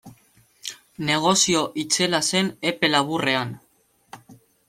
[1.09, 3.53] Negozio itzela zen epe laburrean.